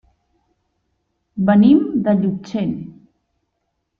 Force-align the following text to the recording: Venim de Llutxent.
Venim 1.49 1.83
de 2.07 2.15
Llutxent. 2.23 2.75